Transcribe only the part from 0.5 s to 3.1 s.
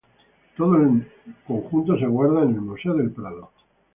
Todo el conjunto se guarda en el Museo